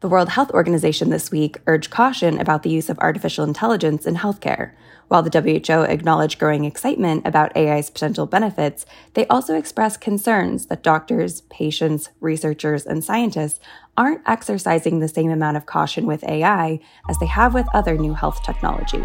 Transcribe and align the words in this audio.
The 0.00 0.08
World 0.08 0.28
Health 0.28 0.52
Organization 0.52 1.10
this 1.10 1.32
week 1.32 1.58
urged 1.66 1.90
caution 1.90 2.38
about 2.38 2.62
the 2.62 2.70
use 2.70 2.88
of 2.88 3.00
artificial 3.00 3.44
intelligence 3.44 4.06
in 4.06 4.14
healthcare. 4.14 4.74
While 5.08 5.24
the 5.24 5.40
WHO 5.40 5.82
acknowledged 5.82 6.38
growing 6.38 6.64
excitement 6.64 7.26
about 7.26 7.56
AI's 7.56 7.90
potential 7.90 8.24
benefits, 8.24 8.86
they 9.14 9.26
also 9.26 9.56
expressed 9.56 10.00
concerns 10.00 10.66
that 10.66 10.84
doctors, 10.84 11.40
patients, 11.50 12.10
researchers, 12.20 12.86
and 12.86 13.02
scientists 13.02 13.58
aren't 13.96 14.22
exercising 14.24 15.00
the 15.00 15.08
same 15.08 15.32
amount 15.32 15.56
of 15.56 15.66
caution 15.66 16.06
with 16.06 16.22
AI 16.22 16.78
as 17.08 17.18
they 17.18 17.26
have 17.26 17.52
with 17.52 17.66
other 17.74 17.98
new 17.98 18.14
health 18.14 18.40
technology. 18.44 19.02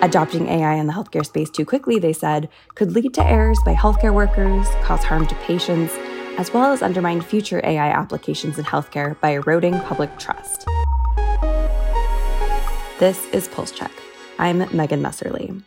Adopting 0.00 0.46
AI 0.46 0.74
in 0.74 0.86
the 0.86 0.92
healthcare 0.92 1.26
space 1.26 1.50
too 1.50 1.64
quickly, 1.64 1.98
they 1.98 2.12
said, 2.12 2.48
could 2.76 2.92
lead 2.92 3.14
to 3.14 3.24
errors 3.24 3.58
by 3.64 3.74
healthcare 3.74 4.14
workers, 4.14 4.68
cause 4.84 5.02
harm 5.02 5.26
to 5.26 5.34
patients, 5.36 5.92
as 6.36 6.52
well 6.52 6.72
as 6.72 6.82
undermine 6.82 7.20
future 7.20 7.60
AI 7.64 7.90
applications 7.90 8.58
in 8.58 8.64
healthcare 8.64 9.18
by 9.20 9.30
eroding 9.30 9.78
public 9.80 10.16
trust. 10.18 10.66
This 12.98 13.26
is 13.32 13.48
Pulse 13.48 13.70
Check. 13.70 13.92
I'm 14.38 14.58
Megan 14.76 15.02
Messerly. 15.02 15.62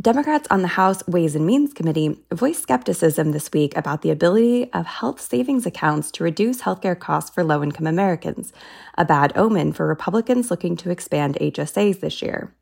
Democrats 0.00 0.48
on 0.50 0.62
the 0.62 0.68
House 0.68 1.06
Ways 1.06 1.36
and 1.36 1.44
Means 1.44 1.74
Committee 1.74 2.18
voiced 2.32 2.62
skepticism 2.62 3.32
this 3.32 3.52
week 3.52 3.76
about 3.76 4.00
the 4.00 4.10
ability 4.10 4.72
of 4.72 4.86
health 4.86 5.20
savings 5.20 5.66
accounts 5.66 6.10
to 6.12 6.24
reduce 6.24 6.62
healthcare 6.62 6.98
costs 6.98 7.28
for 7.28 7.44
low 7.44 7.62
income 7.62 7.86
Americans, 7.86 8.50
a 8.96 9.04
bad 9.04 9.30
omen 9.36 9.74
for 9.74 9.86
Republicans 9.86 10.50
looking 10.50 10.74
to 10.78 10.88
expand 10.88 11.36
HSAs 11.38 12.00
this 12.00 12.22
year. 12.22 12.54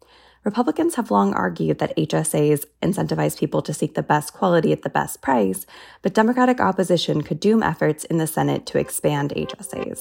Republicans 0.48 0.94
have 0.94 1.10
long 1.10 1.34
argued 1.34 1.78
that 1.78 1.94
HSAs 1.98 2.64
incentivize 2.80 3.38
people 3.38 3.60
to 3.60 3.74
seek 3.74 3.92
the 3.92 4.02
best 4.02 4.32
quality 4.32 4.72
at 4.72 4.80
the 4.80 4.88
best 4.88 5.20
price, 5.20 5.66
but 6.00 6.14
Democratic 6.14 6.58
opposition 6.58 7.20
could 7.20 7.38
doom 7.38 7.62
efforts 7.62 8.04
in 8.04 8.16
the 8.16 8.26
Senate 8.26 8.64
to 8.64 8.78
expand 8.78 9.34
HSAs. 9.36 10.00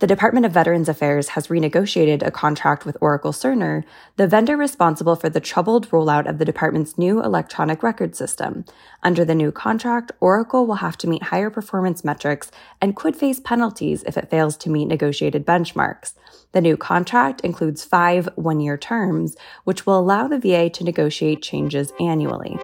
The 0.00 0.06
Department 0.06 0.46
of 0.46 0.52
Veterans 0.52 0.88
Affairs 0.88 1.28
has 1.30 1.48
renegotiated 1.48 2.26
a 2.26 2.30
contract 2.30 2.86
with 2.86 2.96
Oracle 3.02 3.32
Cerner, 3.32 3.84
the 4.16 4.26
vendor 4.26 4.56
responsible 4.56 5.14
for 5.14 5.28
the 5.28 5.40
troubled 5.40 5.90
rollout 5.90 6.26
of 6.26 6.38
the 6.38 6.46
department's 6.46 6.96
new 6.96 7.22
electronic 7.22 7.82
record 7.82 8.16
system. 8.16 8.64
Under 9.02 9.26
the 9.26 9.34
new 9.34 9.52
contract, 9.52 10.10
Oracle 10.18 10.66
will 10.66 10.76
have 10.76 10.96
to 10.98 11.06
meet 11.06 11.24
higher 11.24 11.50
performance 11.50 12.02
metrics 12.02 12.50
and 12.80 12.96
could 12.96 13.14
face 13.14 13.40
penalties 13.40 14.02
if 14.04 14.16
it 14.16 14.30
fails 14.30 14.56
to 14.56 14.70
meet 14.70 14.86
negotiated 14.86 15.46
benchmarks. 15.46 16.14
The 16.52 16.62
new 16.62 16.78
contract 16.78 17.42
includes 17.42 17.84
five 17.84 18.26
one 18.36 18.60
year 18.60 18.78
terms, 18.78 19.36
which 19.64 19.84
will 19.84 19.98
allow 19.98 20.26
the 20.28 20.38
VA 20.38 20.70
to 20.70 20.82
negotiate 20.82 21.42
changes 21.42 21.92
annually. 22.00 22.58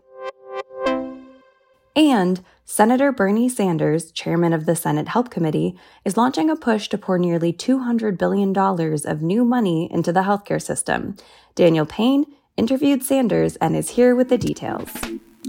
And 1.96 2.44
Senator 2.66 3.10
Bernie 3.10 3.48
Sanders, 3.48 4.12
chairman 4.12 4.52
of 4.52 4.66
the 4.66 4.76
Senate 4.76 5.08
Help 5.08 5.30
Committee, 5.30 5.78
is 6.04 6.18
launching 6.18 6.50
a 6.50 6.56
push 6.56 6.88
to 6.88 6.98
pour 6.98 7.18
nearly 7.18 7.54
$200 7.54 8.18
billion 8.18 8.56
of 8.56 9.22
new 9.22 9.44
money 9.46 9.90
into 9.90 10.12
the 10.12 10.20
healthcare 10.20 10.60
system. 10.60 11.16
Daniel 11.54 11.86
Payne 11.86 12.26
interviewed 12.58 13.02
Sanders 13.02 13.56
and 13.56 13.74
is 13.74 13.90
here 13.90 14.14
with 14.14 14.28
the 14.28 14.36
details. 14.36 14.90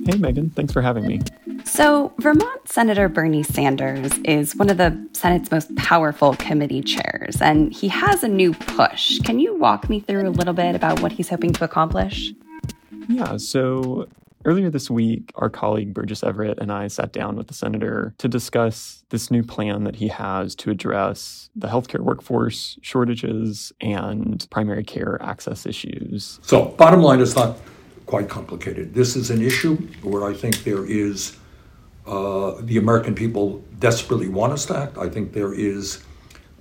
Hey, 0.05 0.17
Megan. 0.17 0.51
Thanks 0.51 0.71
for 0.71 0.81
having 0.81 1.05
me. 1.05 1.19
So, 1.65 2.13
Vermont 2.19 2.69
Senator 2.69 3.09
Bernie 3.09 3.43
Sanders 3.43 4.17
is 4.19 4.55
one 4.55 4.69
of 4.69 4.77
the 4.77 5.09
Senate's 5.11 5.51
most 5.51 5.75
powerful 5.75 6.33
committee 6.35 6.81
chairs, 6.81 7.41
and 7.41 7.73
he 7.73 7.89
has 7.89 8.23
a 8.23 8.27
new 8.27 8.53
push. 8.53 9.19
Can 9.19 9.39
you 9.39 9.55
walk 9.55 9.89
me 9.89 9.99
through 9.99 10.29
a 10.29 10.29
little 10.29 10.53
bit 10.53 10.75
about 10.75 11.01
what 11.01 11.11
he's 11.11 11.27
hoping 11.27 11.51
to 11.53 11.65
accomplish? 11.65 12.31
Yeah, 13.09 13.37
so 13.37 14.07
Earlier 14.47 14.69
this 14.69 14.89
week, 14.89 15.33
our 15.35 15.49
colleague 15.49 15.93
Burgess 15.93 16.23
Everett 16.23 16.57
and 16.59 16.71
I 16.71 16.87
sat 16.87 17.11
down 17.11 17.35
with 17.35 17.47
the 17.47 17.53
senator 17.53 18.15
to 18.17 18.29
discuss 18.29 19.03
this 19.09 19.29
new 19.29 19.43
plan 19.43 19.83
that 19.83 19.97
he 19.97 20.07
has 20.07 20.55
to 20.55 20.71
address 20.71 21.49
the 21.53 21.67
healthcare 21.67 21.99
workforce 21.99 22.79
shortages 22.81 23.73
and 23.81 24.47
primary 24.49 24.85
care 24.85 25.21
access 25.21 25.65
issues. 25.65 26.39
So, 26.43 26.67
bottom 26.77 27.01
line, 27.01 27.19
it's 27.19 27.35
not 27.35 27.57
quite 28.05 28.29
complicated. 28.29 28.93
This 28.93 29.17
is 29.17 29.31
an 29.31 29.41
issue 29.41 29.75
where 30.01 30.23
I 30.23 30.33
think 30.33 30.63
there 30.63 30.85
is 30.85 31.35
uh, 32.05 32.55
the 32.61 32.77
American 32.77 33.15
people 33.15 33.61
desperately 33.79 34.29
want 34.29 34.53
us 34.53 34.65
to 34.67 34.77
act. 34.77 34.97
I 34.97 35.09
think 35.09 35.33
there 35.33 35.53
is 35.53 36.05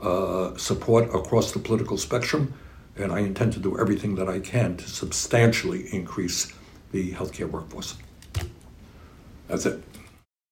uh, 0.02 0.56
support 0.56 1.04
across 1.14 1.52
the 1.52 1.60
political 1.60 1.98
spectrum, 1.98 2.52
and 2.96 3.12
I 3.12 3.20
intend 3.20 3.52
to 3.52 3.60
do 3.60 3.78
everything 3.78 4.16
that 4.16 4.28
I 4.28 4.40
can 4.40 4.76
to 4.76 4.88
substantially 4.88 5.86
increase 5.94 6.52
the 6.96 7.12
healthcare 7.12 7.50
workforce. 7.50 7.94
That's 9.48 9.66
it. 9.66 9.82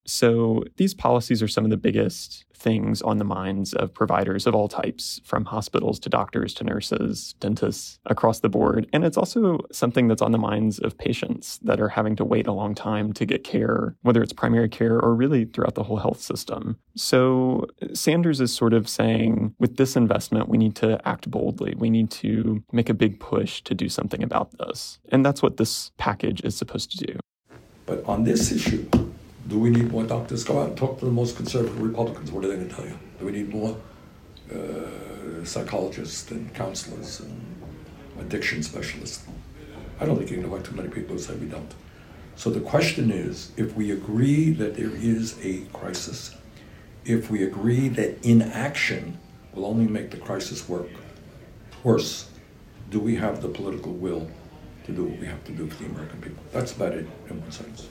So, 0.07 0.65
these 0.77 0.93
policies 0.93 1.43
are 1.43 1.49
some 1.49 1.65
of 1.65 1.71
the 1.71 1.79
biggest 1.79 2.45
things 2.65 3.03
on 3.03 3.19
the 3.19 3.25
minds 3.25 3.75
of 3.75 3.93
providers 3.93 4.47
of 4.47 4.55
all 4.55 4.69
types, 4.69 5.21
from 5.25 5.45
hospitals 5.45 6.01
to 6.01 6.09
doctors 6.09 6.55
to 6.55 6.65
nurses, 6.65 7.35
dentists, 7.39 7.99
across 8.07 8.41
the 8.41 8.49
board. 8.49 8.89
And 8.93 9.05
it's 9.05 9.19
also 9.19 9.61
something 9.71 10.09
that's 10.09 10.23
on 10.23 10.33
the 10.33 10.39
minds 10.39 10.79
of 10.79 10.97
patients 10.97 11.61
that 11.63 11.81
are 11.81 11.91
having 11.91 12.17
to 12.17 12.25
wait 12.25 12.47
a 12.47 12.53
long 12.53 12.75
time 12.75 13.13
to 13.13 13.27
get 13.27 13.45
care, 13.45 13.95
whether 14.03 14.23
it's 14.23 14.33
primary 14.33 14.71
care 14.71 14.99
or 14.99 15.15
really 15.15 15.45
throughout 15.45 15.75
the 15.75 15.85
whole 15.85 15.99
health 15.99 16.21
system. 16.21 16.79
So, 16.97 17.67
Sanders 17.93 18.41
is 18.41 18.53
sort 18.53 18.73
of 18.73 18.89
saying 18.89 19.55
with 19.59 19.77
this 19.77 19.95
investment, 19.95 20.49
we 20.49 20.57
need 20.57 20.75
to 20.77 21.07
act 21.07 21.31
boldly. 21.31 21.75
We 21.77 21.91
need 21.91 22.11
to 22.23 22.63
make 22.73 22.89
a 22.89 22.95
big 22.95 23.21
push 23.21 23.61
to 23.63 23.75
do 23.75 23.89
something 23.91 24.23
about 24.23 24.57
this. 24.59 24.99
And 25.11 25.25
that's 25.25 25.43
what 25.43 25.59
this 25.59 25.93
package 25.99 26.41
is 26.43 26.57
supposed 26.57 26.91
to 26.93 27.07
do. 27.07 27.21
But 27.85 28.03
on 28.07 28.25
this 28.25 28.51
issue, 28.51 28.89
do 29.49 29.59
we 29.59 29.71
need 29.71 29.91
more 29.91 30.05
doctors? 30.05 30.45
Go 30.45 30.61
out 30.61 30.69
and 30.69 30.77
talk 30.77 30.99
to 31.01 31.05
the 31.05 31.11
most 31.11 31.37
conservative 31.37 31.81
Republicans. 31.81 32.31
What 32.31 32.45
are 32.45 32.49
they 32.49 32.57
going 32.57 32.69
to 32.69 32.75
tell 32.75 32.87
you? 32.87 32.99
Do 33.19 33.27
we 33.27 33.33
need 33.33 33.51
more 33.51 33.77
uh, 34.53 35.45
psychologists 35.45 36.31
and 36.31 36.53
counselors 36.55 37.21
and 37.21 37.63
addiction 38.21 38.63
specialists? 38.63 39.25
I 40.01 40.07
don't 40.07 40.17
think 40.17 40.31
you 40.31 40.37
can 40.37 40.45
invite 40.45 40.65
too 40.65 40.75
many 40.75 40.89
people 40.89 41.17
who 41.17 41.19
say 41.19 41.35
we 41.35 41.47
don't. 41.47 41.73
So 42.37 42.51
the 42.51 42.61
question 42.61 43.11
is 43.11 43.53
if 43.57 43.77
we 43.77 43.93
agree 43.93 44.51
that 44.53 44.77
there 44.77 44.91
is 44.91 45.37
a 45.43 45.61
crisis, 45.73 46.35
if 47.05 47.31
we 47.31 47.45
agree 47.45 47.89
that 47.89 48.25
inaction 48.25 49.19
will 49.53 49.67
only 49.67 49.87
make 49.87 50.11
the 50.11 50.17
crisis 50.17 50.69
work 50.69 50.89
worse, 51.85 52.29
do 52.91 52.99
we 52.99 53.15
have 53.17 53.41
the 53.41 53.49
political 53.49 53.93
will 53.93 54.29
to 54.85 54.93
do 54.93 55.05
what 55.05 55.21
we 55.21 55.27
have 55.27 55.45
to 55.45 55.53
do 55.53 55.69
for 55.69 55.83
the 55.83 55.89
American 55.89 56.21
people? 56.21 56.43
That's 56.53 56.73
about 56.73 56.93
it 56.93 57.07
in 57.29 57.41
one 57.41 57.53
sentence. 57.53 57.89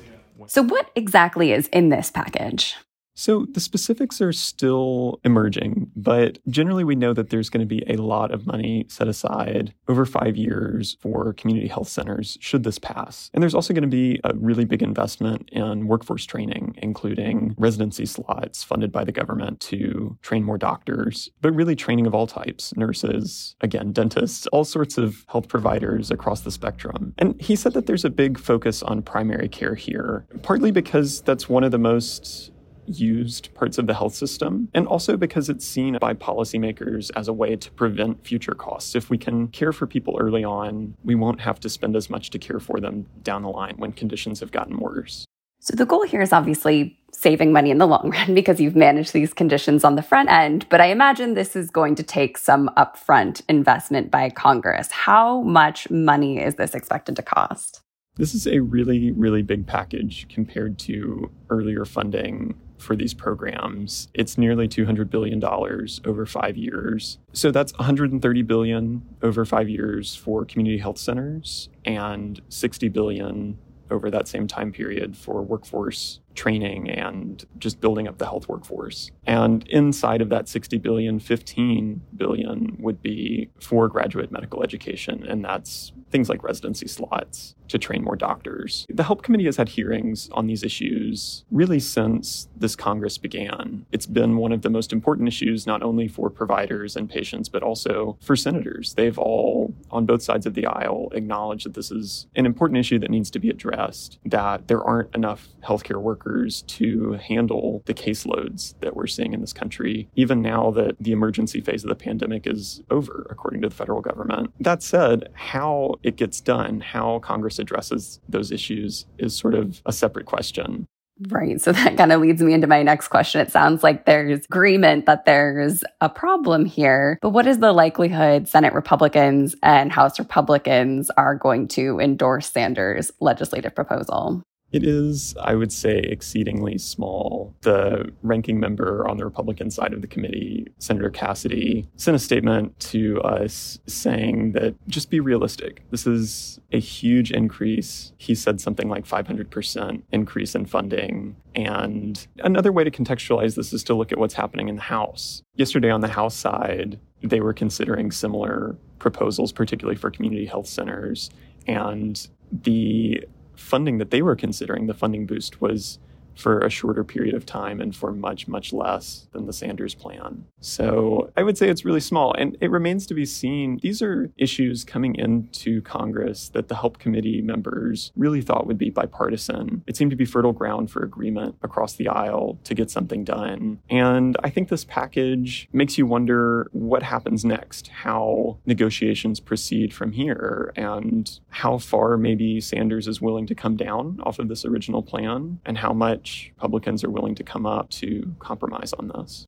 So, 0.47 0.63
what 0.63 0.89
exactly 0.95 1.51
is 1.51 1.67
in 1.67 1.89
this 1.89 2.11
package? 2.11 2.75
So 3.16 3.46
the 3.51 3.59
specifics 3.59 4.22
are 4.22 4.34
still 4.34 5.19
emerging, 5.24 5.91
but 5.96 6.40
generally 6.47 6.84
we 6.84 6.96
know 6.96 7.13
that 7.13 7.29
there's 7.29 7.50
going 7.50 7.68
to 7.68 7.75
be 7.75 7.84
a 7.88 7.97
lot 7.97 8.31
of 8.31 8.47
money 8.47 8.85
set 8.90 9.07
aside 9.07 9.74
over 9.88 10.06
five 10.06 10.35
years 10.35 10.97
for 11.00 11.34
community 11.34 11.68
health 11.68 11.88
centers 11.88 12.38
should 12.41 12.63
this 12.63 12.79
pass. 12.79 13.29
And 13.34 13.41
there's 13.41 13.56
also 13.56 13.74
going 13.74 13.84
to 13.84 13.88
be 13.88 14.19
a 14.24 14.34
really 14.35 14.66
big 14.66 14.81
investment 14.81 15.50
in 15.51 15.88
workforce 15.88 16.25
training, 16.25 16.75
including 16.81 17.56
residency 17.57 18.06
slots 18.06 18.63
funded 18.63 18.91
by 18.91 19.03
the 19.03 19.12
government 19.12 19.59
to 19.62 20.18
train 20.22 20.44
more 20.44 20.57
doctors, 20.57 21.30
but 21.41 21.53
really 21.53 21.75
training 21.75 22.07
of 22.07 22.16
all 22.16 22.28
types 22.28 22.75
nurses, 22.75 23.56
again, 23.62 23.91
dentists, 23.91 24.47
all 24.47 24.63
sorts 24.63 24.97
of 24.97 25.25
health 25.28 25.47
providers 25.47 26.09
across 26.09 26.41
the 26.41 26.51
spectrum. 26.51 27.13
And 27.18 27.40
he 27.40 27.56
said 27.56 27.74
that 27.74 27.85
there's 27.85 28.06
a 28.06 28.09
big 28.09 28.40
focus 28.40 28.81
on 28.81 29.01
primary 29.01 29.50
care 29.50 29.75
here, 29.75 30.25
partly 30.41 30.72
because 30.72 31.22
that's 31.22 31.47
one 31.47 31.63
of 31.63 31.72
the 31.72 31.78
most 31.78 32.52
used 32.85 33.53
parts 33.53 33.77
of 33.77 33.88
the 33.88 33.94
health 33.94 34.16
system, 34.16 34.69
and 34.73 34.88
also 34.88 35.17
because 35.17 35.49
it's 35.49 35.66
seen 35.66 35.97
by 35.99 36.13
policymakers 36.13 37.11
as 37.16 37.27
a 37.27 37.33
way 37.33 37.55
to 37.55 37.71
prevent 37.71 38.25
future 38.25 38.53
costs. 38.53 38.95
If 38.95 39.09
we 39.09 39.17
can 39.17 39.47
care 39.49 39.71
for 39.71 39.88
people 39.88 40.17
early 40.19 40.44
on, 40.44 40.95
we 41.03 41.16
won't 41.16 41.41
have 41.41 41.59
to 41.61 41.69
spend 41.69 41.95
as 41.95 42.09
much 42.09 42.29
to 42.31 42.39
care 42.39 42.59
for 42.59 42.79
them 42.79 43.05
down 43.23 43.44
the 43.44 43.49
line 43.49 43.75
when 43.77 43.91
conditions 43.91 44.39
have 44.39 44.51
gotten 44.51 44.77
worse. 44.77 45.25
So 45.59 45.75
the 45.77 45.85
goal 45.85 46.03
here 46.03 46.21
is 46.21 46.33
obviously 46.33 46.99
saving 47.13 47.53
money 47.53 47.71
in 47.71 47.77
the 47.77 47.88
long 47.88 48.09
run 48.09 48.35
because 48.35 48.59
you've 48.59 48.75
managed 48.75 49.13
these 49.13 49.33
conditions 49.33 49.85
on 49.85 49.95
the 49.95 50.01
front 50.01 50.29
end. 50.29 50.67
But 50.69 50.81
I 50.81 50.88
imagine 50.88 51.35
this 51.35 51.56
is 51.56 51.69
going 51.69 51.95
to 51.95 52.03
take 52.03 52.38
some 52.38 52.69
upfront 52.75 53.41
investment 53.47 54.12
by 54.12 54.30
Congress. 54.30 54.91
How 54.91 55.41
much 55.44 55.89
money 55.89 56.39
is 56.39 56.56
this 56.56 56.75
expected 56.75 57.15
to 57.15 57.21
cost? 57.21 57.81
This 58.15 58.35
is 58.35 58.45
a 58.45 58.59
really, 58.59 59.12
really 59.12 59.41
big 59.41 59.65
package 59.65 60.27
compared 60.27 60.77
to 60.80 61.31
earlier 61.50 61.85
funding 61.85 62.56
for 62.83 62.95
these 62.95 63.13
programs. 63.13 64.09
It's 64.13 64.38
nearly 64.38 64.68
$200 64.68 65.09
billion 65.09 65.44
over 65.44 66.25
five 66.25 66.57
years. 66.57 67.18
So 67.31 67.50
that's 67.51 67.74
130 67.74 68.41
billion 68.44 69.01
over 69.21 69.45
five 69.45 69.69
years 69.69 70.15
for 70.15 70.45
community 70.45 70.77
health 70.77 70.97
centers 70.97 71.69
and 71.85 72.41
60 72.50 72.89
billion 72.89 73.57
over 73.89 74.09
that 74.09 74.27
same 74.27 74.47
time 74.47 74.71
period 74.71 75.15
for 75.15 75.41
workforce 75.41 76.19
training 76.35 76.89
and 76.89 77.45
just 77.57 77.80
building 77.81 78.07
up 78.07 78.18
the 78.18 78.25
health 78.25 78.47
workforce. 78.47 79.12
And 79.25 79.68
inside 79.68 80.21
of 80.21 80.30
that 80.30 80.47
60 80.47 80.77
billion, 80.80 81.19
15 81.19 82.01
billion 82.15 82.77
would 82.80 83.01
be 83.01 83.50
for 83.59 83.88
graduate 83.88 84.31
medical 84.31 84.63
education. 84.63 85.25
And 85.27 85.44
that's 85.44 85.91
things 86.12 86.30
like 86.30 86.44
residency 86.44 86.88
slots 86.88 87.56
to 87.69 87.77
train 87.80 88.03
more 88.03 88.15
doctors. 88.15 88.85
The 88.89 89.03
Help 89.03 89.24
Committee 89.24 89.45
has 89.45 89.57
had 89.57 89.69
hearings 89.69 90.30
on 90.31 90.45
these 90.45 90.63
issues 90.63 91.44
really 91.50 91.80
since 91.80 92.47
this 92.56 92.75
Congress 92.75 93.18
began. 93.18 93.85
It's 93.91 94.06
been 94.06 94.38
one 94.38 94.51
of 94.51 94.62
the 94.62 94.69
most 94.69 94.94
important 94.94 95.27
issues, 95.27 95.65
not 95.65 95.81
only 95.81 96.07
for 96.07 96.30
providers 96.30 96.95
and 96.95 97.09
patients, 97.09 97.50
but 97.50 97.63
also 97.63 98.18
for 98.21 98.35
senators. 98.35 98.94
They've 98.94 99.18
all, 99.18 99.74
on 99.89 100.06
both 100.06 100.21
sides 100.21 100.45
of 100.45 100.53
the 100.53 100.68
aisle, 100.68 101.09
acknowledged 101.13 101.65
that 101.65 101.74
this 101.74 101.89
is 101.89 102.27
an 102.35 102.45
important 102.45 102.77
issue 102.77 103.00
that 103.00 103.09
needs 103.09 103.31
to 103.31 103.39
be 103.39 103.50
addressed, 103.50 104.19
that 104.25 104.68
there 104.68 104.83
aren't 104.83 105.13
enough 105.15 105.47
healthcare 105.63 106.01
workers 106.01 106.22
to 106.67 107.13
handle 107.13 107.83
the 107.85 107.93
caseloads 107.93 108.79
that 108.81 108.95
we're 108.95 109.07
seeing 109.07 109.33
in 109.33 109.41
this 109.41 109.53
country, 109.53 110.09
even 110.15 110.41
now 110.41 110.71
that 110.71 110.95
the 110.99 111.11
emergency 111.11 111.61
phase 111.61 111.83
of 111.83 111.89
the 111.89 111.95
pandemic 111.95 112.47
is 112.47 112.81
over, 112.89 113.27
according 113.29 113.61
to 113.61 113.69
the 113.69 113.75
federal 113.75 114.01
government. 114.01 114.51
That 114.59 114.83
said, 114.83 115.29
how 115.33 115.95
it 116.03 116.15
gets 116.15 116.41
done, 116.41 116.81
how 116.81 117.19
Congress 117.19 117.59
addresses 117.59 118.19
those 118.27 118.51
issues 118.51 119.05
is 119.17 119.35
sort 119.35 119.55
of 119.55 119.81
a 119.85 119.91
separate 119.91 120.25
question. 120.25 120.87
Right. 121.29 121.61
So 121.61 121.71
that 121.71 121.95
kind 121.95 122.11
of 122.11 122.21
leads 122.21 122.41
me 122.41 122.53
into 122.53 122.65
my 122.65 122.81
next 122.81 123.09
question. 123.09 123.39
It 123.39 123.51
sounds 123.51 123.83
like 123.83 124.05
there's 124.05 124.45
agreement 124.45 125.05
that 125.05 125.25
there's 125.25 125.83
a 126.01 126.09
problem 126.09 126.65
here, 126.65 127.19
but 127.21 127.29
what 127.29 127.45
is 127.45 127.59
the 127.59 127.71
likelihood 127.71 128.47
Senate 128.47 128.73
Republicans 128.73 129.55
and 129.61 129.91
House 129.91 130.17
Republicans 130.17 131.11
are 131.11 131.35
going 131.35 131.67
to 131.69 131.99
endorse 131.99 132.51
Sanders' 132.51 133.11
legislative 133.19 133.75
proposal? 133.75 134.41
It 134.73 134.83
is, 134.83 135.35
I 135.39 135.53
would 135.53 135.71
say, 135.71 135.99
exceedingly 135.99 136.79
small. 136.79 137.53
The 137.61 138.11
ranking 138.23 138.59
member 138.59 139.07
on 139.07 139.17
the 139.17 139.23
Republican 139.23 139.69
side 139.69 139.93
of 139.93 140.01
the 140.01 140.07
committee, 140.07 140.67
Senator 140.79 141.11
Cassidy, 141.11 141.87
sent 141.95 142.15
a 142.15 142.19
statement 142.19 142.79
to 142.91 143.21
us 143.21 143.79
saying 143.85 144.53
that 144.53 144.75
just 144.87 145.11
be 145.11 145.19
realistic. 145.19 145.83
This 145.91 146.07
is 146.07 146.59
a 146.71 146.79
huge 146.79 147.31
increase. 147.31 148.13
He 148.17 148.33
said 148.33 148.59
something 148.59 148.89
like 148.89 149.05
500% 149.05 150.01
increase 150.11 150.55
in 150.55 150.65
funding. 150.65 151.35
And 151.53 152.25
another 152.39 152.71
way 152.71 152.83
to 152.83 152.91
contextualize 152.91 153.55
this 153.55 153.73
is 153.73 153.83
to 153.83 153.93
look 153.93 154.11
at 154.11 154.17
what's 154.17 154.33
happening 154.33 154.69
in 154.69 154.75
the 154.75 154.81
House. 154.81 155.43
Yesterday 155.55 155.91
on 155.91 156.01
the 156.01 156.07
House 156.07 156.35
side, 156.35 156.99
they 157.21 157.41
were 157.41 157.53
considering 157.53 158.11
similar 158.11 158.75
proposals, 158.97 159.51
particularly 159.51 159.97
for 159.97 160.09
community 160.09 160.47
health 160.47 160.67
centers. 160.67 161.29
And 161.67 162.27
the 162.51 163.23
funding 163.55 163.97
that 163.97 164.11
they 164.11 164.21
were 164.21 164.35
considering, 164.35 164.88
the 164.88 164.94
funding 164.94 165.25
boost 165.25 165.61
was 165.61 166.00
for 166.35 166.59
a 166.59 166.69
shorter 166.69 167.03
period 167.03 167.35
of 167.35 167.45
time 167.45 167.80
and 167.81 167.95
for 167.95 168.12
much, 168.12 168.47
much 168.47 168.74
less 168.74 169.27
than 169.31 169.45
the 169.45 169.53
Sanders 169.53 169.95
plan. 169.95 170.45
So 170.59 171.31
I 171.38 171.44
would 171.44 171.57
say 171.57 171.69
it's 171.69 171.85
really 171.85 172.00
small. 172.00 172.33
And 172.33 172.57
it 172.62 172.71
remains 172.71 173.06
to 173.07 173.13
be 173.13 173.25
seen. 173.25 173.80
These 173.81 174.01
are 174.01 174.31
issues 174.38 174.83
coming 174.83 175.15
into 175.15 175.81
Congress 175.81 176.50
that 176.50 176.68
the 176.68 176.75
Help 176.75 177.00
Committee 177.00 177.41
members 177.41 178.12
really 178.15 178.41
thought 178.41 178.68
would 178.68 178.77
be 178.77 178.89
bipartisan. 178.89 179.83
It 179.88 179.97
seemed 179.97 180.12
to 180.12 180.18
be 180.18 180.25
fertile 180.25 180.53
ground 180.53 180.91
for 180.91 181.03
agreement 181.03 181.56
across 181.62 181.94
the 181.94 182.07
aisle 182.07 182.59
to 182.63 182.74
get 182.74 182.89
something 182.89 183.24
done. 183.24 183.80
And 183.89 184.38
I 184.44 184.50
think 184.50 184.69
this 184.69 184.85
package 184.85 185.68
makes 185.74 185.97
you 185.97 186.06
wonder 186.06 186.69
what 186.71 187.03
happens 187.03 187.45
next, 187.45 187.88
how 187.88 188.57
negotiations 188.65 189.39
proceed 189.39 189.94
from 189.94 190.12
here, 190.12 190.71
and 190.75 191.39
how 191.50 191.77
far 191.77 192.18
maybe 192.18 192.59
Sanders 192.62 193.07
is 193.07 193.21
willing 193.21 193.47
to 193.47 193.56
come 193.56 193.75
down 193.75 194.19
off 194.24 194.39
of 194.39 194.47
this 194.47 194.65
original 194.65 195.01
plan, 195.01 195.59
and 195.65 195.77
how 195.77 195.94
much 195.94 196.22
much 196.23 196.53
Republicans 196.55 197.03
are 197.03 197.09
willing 197.09 197.35
to 197.35 197.43
come 197.43 197.65
up 197.65 197.89
to 197.89 198.33
compromise 198.39 198.93
on 198.93 199.09
this. 199.09 199.45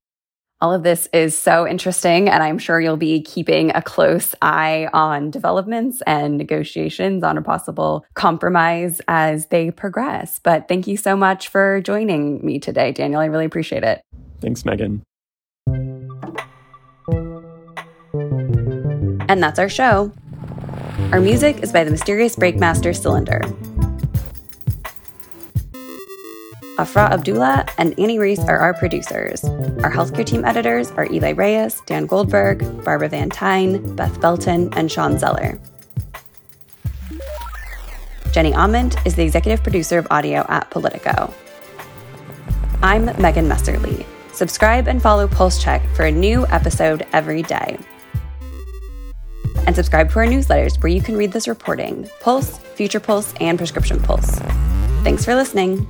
All 0.62 0.74
of 0.74 0.83
this 0.83 1.07
is 1.13 1.38
so 1.38 1.68
interesting, 1.68 2.30
and 2.30 2.42
I'm 2.42 2.57
sure 2.57 2.80
you'll 2.81 2.98
be 2.98 3.22
keeping 3.22 3.72
a 3.75 3.81
close 3.81 4.36
eye 4.42 4.89
on 4.94 5.30
developments 5.30 6.01
and 6.07 6.38
negotiations 6.38 7.24
on 7.24 7.38
a 7.38 7.42
possible 7.42 8.06
compromise 8.13 9.01
as 9.07 9.48
they 9.48 9.72
progress. 9.72 10.39
But 10.39 10.68
thank 10.68 10.88
you 10.88 10.98
so 10.98 11.16
much 11.16 11.50
for 11.50 11.81
joining 11.81 12.45
me 12.45 12.60
today, 12.60 12.92
Daniel. 12.92 13.22
I 13.22 13.25
really 13.25 13.45
appreciate 13.45 13.83
it. 13.83 14.01
Thanks, 14.42 14.66
Megan. 14.66 15.04
And 19.27 19.44
that's 19.44 19.60
our 19.60 19.69
show. 19.69 20.12
Our 21.12 21.19
music 21.19 21.63
is 21.63 21.72
by 21.72 21.83
the 21.83 21.92
mysterious 21.92 22.36
Breakmaster 22.36 22.95
Cylinder. 22.95 23.42
Afra 26.77 27.04
Abdullah 27.04 27.66
and 27.77 27.98
Annie 27.98 28.19
Reese 28.19 28.39
are 28.39 28.57
our 28.57 28.74
producers. 28.74 29.44
Our 29.45 29.92
healthcare 29.92 30.25
team 30.25 30.44
editors 30.44 30.92
are 30.92 31.06
Eli 31.10 31.31
Reyes, 31.31 31.81
Dan 31.86 32.06
Goldberg, 32.06 32.60
Barbara 32.83 33.07
Van 33.07 33.30
Tyne, 33.30 33.95
Beth 33.95 34.19
Belton, 34.19 34.74
and 34.74 34.92
Sean 34.92 35.18
Zeller. 35.18 35.57
Jenny 38.33 38.51
Ament 38.51 38.98
is 39.06 39.16
the 39.16 39.24
executive 39.24 39.63
producer 39.63 39.98
of 39.98 40.07
audio 40.12 40.45
at 40.50 40.69
Politico. 40.69 41.33
I'm 42.83 43.06
Megan 43.22 43.48
Messerly. 43.48 44.06
Subscribe 44.33 44.89
and 44.89 45.01
follow 45.01 45.30
Pulse 45.30 45.63
Check 45.63 45.81
for 45.95 46.04
a 46.04 46.12
new 46.12 46.45
episode 46.48 47.07
every 47.13 47.42
day. 47.44 47.77
And 49.66 49.74
subscribe 49.74 50.12
to 50.12 50.19
our 50.19 50.25
newsletters 50.25 50.83
where 50.83 50.92
you 50.92 51.01
can 51.01 51.16
read 51.16 51.31
this 51.31 51.48
reporting 51.48 52.10
Pulse, 52.19 52.57
Future 52.75 53.00
Pulse, 53.00 53.33
and 53.39 53.57
Prescription 53.57 54.01
Pulse. 54.01 54.39
Thanks 55.04 55.24
for 55.24 55.36
listening. 55.36 55.88